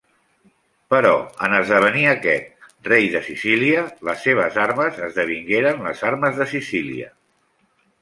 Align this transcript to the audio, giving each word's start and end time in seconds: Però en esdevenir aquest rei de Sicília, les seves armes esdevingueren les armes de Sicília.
Però 0.93 1.11
en 1.47 1.53
esdevenir 1.57 2.05
aquest 2.13 2.89
rei 2.89 3.07
de 3.17 3.23
Sicília, 3.29 3.85
les 4.11 4.27
seves 4.31 4.61
armes 4.67 5.01
esdevingueren 5.11 5.89
les 5.91 6.05
armes 6.13 6.45
de 6.45 6.53
Sicília. 6.59 7.17